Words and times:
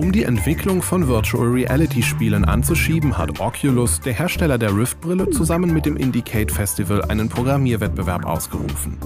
Um 0.00 0.12
die 0.12 0.24
Entwicklung 0.24 0.80
von 0.80 1.08
Virtual 1.08 1.46
Reality 1.46 2.02
Spielen 2.02 2.46
anzuschieben, 2.46 3.18
hat 3.18 3.38
Oculus, 3.38 4.00
der 4.00 4.14
Hersteller 4.14 4.56
der 4.56 4.74
Rift-Brille, 4.74 5.28
zusammen 5.28 5.74
mit 5.74 5.84
dem 5.84 5.98
Indicate 5.98 6.50
Festival 6.50 7.04
einen 7.04 7.28
Programmierwettbewerb 7.28 8.24
ausgerufen. 8.24 8.96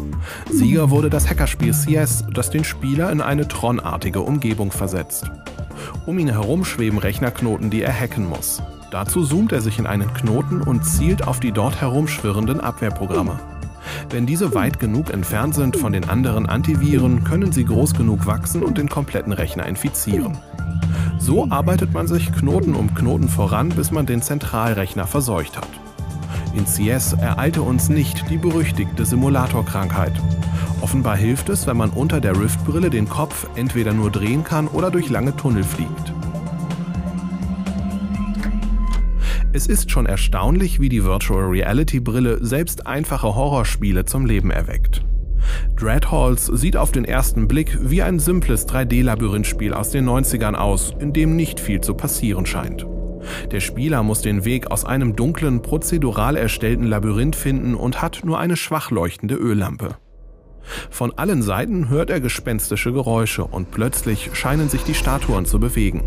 Sieger 0.49 0.91
wurde 0.91 1.11
das 1.11 1.29
Hackerspiel 1.29 1.73
CS, 1.73 2.23
das 2.33 2.51
den 2.51 2.63
Spieler 2.63 3.11
in 3.11 3.21
eine 3.21 3.49
Tron-artige 3.49 4.21
Umgebung 4.21 4.71
versetzt. 4.71 5.25
Um 6.07 6.17
ihn 6.21 6.29
herum 6.29 6.65
schweben 6.65 6.99
Rechnerknoten, 6.99 7.71
die 7.71 7.83
er 7.83 7.93
hacken 7.93 8.29
muss. 8.29 8.63
Dazu 8.93 9.25
zoomt 9.25 9.51
er 9.51 9.63
sich 9.63 9.81
in 9.81 9.87
einen 9.87 10.15
Knoten 10.15 10.63
und 10.63 10.85
zielt 10.85 11.27
auf 11.27 11.41
die 11.41 11.51
dort 11.51 11.81
herumschwirrenden 11.81 12.61
Abwehrprogramme. 12.61 13.41
Wenn 14.11 14.27
diese 14.27 14.55
weit 14.55 14.79
genug 14.79 15.13
entfernt 15.13 15.57
sind 15.57 15.77
von 15.77 15.93
den 15.93 16.09
anderen 16.09 16.49
Antiviren, 16.49 17.25
können 17.25 17.51
sie 17.51 17.65
groß 17.65 17.95
genug 17.95 18.27
wachsen 18.27 18.63
und 18.63 18.79
den 18.79 18.89
kompletten 18.89 19.33
Rechner 19.33 19.67
infizieren. 19.67 20.39
So 21.25 21.47
arbeitet 21.49 21.95
man 21.95 22.07
sich 22.07 22.31
Knoten 22.33 22.75
um 22.75 22.95
Knoten 22.95 23.31
voran, 23.31 23.71
bis 23.71 23.91
man 23.91 24.05
den 24.05 24.21
Zentralrechner 24.21 25.07
verseucht 25.07 25.57
hat. 25.57 25.71
In 26.55 26.67
CS 26.67 27.15
ereilte 27.15 27.63
uns 27.63 27.89
nicht 27.89 28.29
die 28.29 28.37
berüchtigte 28.37 29.07
Simulatorkrankheit. 29.07 30.13
Offenbar 30.83 31.17
hilft 31.17 31.49
es, 31.49 31.67
wenn 31.67 31.79
man 31.79 31.89
unter 31.89 32.21
der 32.21 32.39
Rift-Brille 32.39 32.91
den 32.91 33.09
Kopf 33.09 33.47
entweder 33.57 33.95
nur 33.95 34.11
drehen 34.11 34.45
kann 34.45 34.69
oder 34.69 34.91
durch 34.91 35.09
lange 35.09 35.35
Tunnel 35.35 35.65
fliegt. 35.65 36.13
Es 39.55 39.67
ist 39.67 39.91
schon 39.91 40.05
erstaunlich, 40.05 40.79
wie 40.79 40.91
die 40.91 41.05
Virtual 41.05 41.45
Reality 41.45 42.01
Brille 42.01 42.45
selbst 42.45 42.87
einfache 42.87 43.35
Horrorspiele 43.35 44.05
zum 44.05 44.27
Leben 44.27 44.51
erweckt. 44.51 45.03
Dreadhalls 45.77 46.47
sieht 46.47 46.77
auf 46.77 46.93
den 46.93 47.05
ersten 47.05 47.49
Blick 47.49 47.79
wie 47.81 48.03
ein 48.03 48.19
simples 48.19 48.69
3D-Labyrinthspiel 48.69 49.73
aus 49.73 49.91
den 49.91 50.09
90ern 50.09 50.55
aus, 50.55 50.95
in 50.99 51.13
dem 51.13 51.37
nicht 51.37 51.61
viel 51.61 51.81
zu 51.81 51.95
passieren 51.95 52.47
scheint. 52.47 52.87
Der 53.51 53.61
Spieler 53.61 54.03
muss 54.03 54.21
den 54.21 54.45
Weg 54.45 54.71
aus 54.71 54.85
einem 54.85 55.17
dunklen, 55.17 55.63
prozedural 55.63 56.37
erstellten 56.37 56.85
Labyrinth 56.85 57.37
finden 57.37 57.75
und 57.75 58.03
hat 58.03 58.21
nur 58.25 58.39
eine 58.39 58.57
schwach 58.57 58.91
leuchtende 58.91 59.35
Öllampe. 59.37 59.97
Von 60.91 61.13
allen 61.19 61.43
Seiten 61.43 61.89
hört 61.89 62.11
er 62.11 62.21
gespenstische 62.21 62.93
Geräusche 62.93 63.45
und 63.45 63.71
plötzlich 63.71 64.31
scheinen 64.35 64.69
sich 64.69 64.83
die 64.83 64.95
Statuen 64.95 65.45
zu 65.45 65.61
bewegen. 65.61 66.05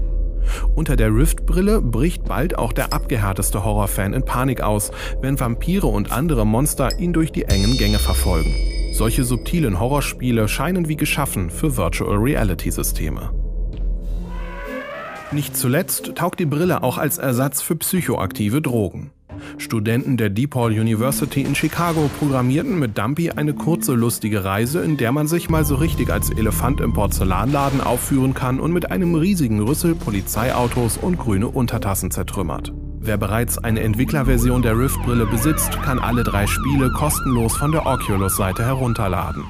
Unter 0.75 0.95
der 0.95 1.13
Rift-Brille 1.13 1.81
bricht 1.81 2.23
bald 2.25 2.57
auch 2.57 2.73
der 2.73 2.93
abgehärteste 2.93 3.63
Horrorfan 3.63 4.13
in 4.13 4.23
Panik 4.23 4.61
aus, 4.61 4.91
wenn 5.21 5.39
Vampire 5.39 5.87
und 5.87 6.11
andere 6.11 6.45
Monster 6.45 6.97
ihn 6.99 7.13
durch 7.13 7.31
die 7.31 7.43
engen 7.43 7.77
Gänge 7.77 7.99
verfolgen. 7.99 8.55
Solche 8.97 9.23
subtilen 9.23 9.79
Horrorspiele 9.79 10.47
scheinen 10.47 10.87
wie 10.87 10.95
geschaffen 10.95 11.51
für 11.51 11.77
Virtual 11.77 12.17
Reality 12.17 12.71
Systeme. 12.71 13.29
Nicht 15.31 15.55
zuletzt 15.55 16.15
taugt 16.15 16.39
die 16.39 16.47
Brille 16.47 16.81
auch 16.81 16.97
als 16.97 17.19
Ersatz 17.19 17.61
für 17.61 17.75
psychoaktive 17.75 18.59
Drogen. 18.59 19.11
Studenten 19.59 20.17
der 20.17 20.31
DePaul 20.31 20.71
University 20.71 21.43
in 21.43 21.53
Chicago 21.53 22.09
programmierten 22.17 22.79
mit 22.79 22.97
Dumpy 22.97 23.29
eine 23.29 23.53
kurze, 23.53 23.93
lustige 23.93 24.43
Reise, 24.43 24.81
in 24.81 24.97
der 24.97 25.11
man 25.11 25.27
sich 25.27 25.47
mal 25.47 25.63
so 25.63 25.75
richtig 25.75 26.09
als 26.09 26.31
Elefant 26.31 26.81
im 26.81 26.93
Porzellanladen 26.93 27.81
aufführen 27.81 28.33
kann 28.33 28.59
und 28.59 28.73
mit 28.73 28.89
einem 28.89 29.13
riesigen 29.13 29.59
Rüssel 29.59 29.93
Polizeiautos 29.93 30.97
und 30.97 31.19
grüne 31.19 31.49
Untertassen 31.49 32.09
zertrümmert. 32.09 32.73
Wer 33.07 33.15
bereits 33.15 33.57
eine 33.57 33.79
Entwicklerversion 33.83 34.61
der 34.61 34.77
Rift-Brille 34.77 35.25
besitzt, 35.27 35.71
kann 35.81 35.97
alle 35.97 36.25
drei 36.25 36.45
Spiele 36.45 36.91
kostenlos 36.91 37.55
von 37.55 37.71
der 37.71 37.85
Oculus-Seite 37.85 38.65
herunterladen. 38.65 39.45